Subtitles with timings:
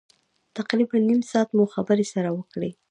[0.57, 2.71] تقریبا نیم ساعت مو خبرې سره وکړې.